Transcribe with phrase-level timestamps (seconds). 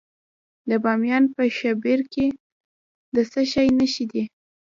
[0.69, 2.27] د بامیان په شیبر کې
[3.15, 4.23] د څه شي نښې دي؟